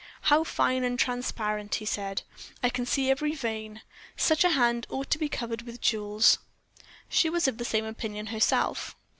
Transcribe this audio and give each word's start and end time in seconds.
"How 0.33 0.43
fine 0.43 0.83
and 0.83 0.97
transparent," 0.97 1.75
he 1.75 1.85
said. 1.85 2.23
"I 2.63 2.69
can 2.69 2.87
see 2.87 3.11
every 3.11 3.33
vein. 3.35 3.83
Such 4.17 4.43
a 4.43 4.49
hand 4.49 4.87
ought 4.89 5.11
to 5.11 5.19
be 5.19 5.29
covered 5.29 5.61
with 5.61 5.79
jewels." 5.79 6.39
She 7.07 7.29
was 7.29 7.47
of 7.47 7.59
the 7.59 7.65
same 7.65 7.85
opinion 7.85 8.25
herself. 8.33 8.95